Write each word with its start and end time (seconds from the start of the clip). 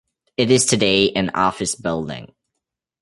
It 0.35 0.49
is 0.49 0.65
today 0.65 1.11
an 1.11 1.29
office 1.35 1.75
building. 1.75 2.33